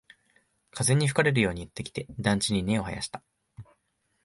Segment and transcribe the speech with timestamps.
[0.71, 3.21] 風に吹かれるようにやってきて、団地に根を生やした